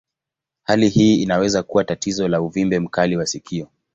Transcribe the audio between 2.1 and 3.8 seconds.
la uvimbe mkali wa sikio.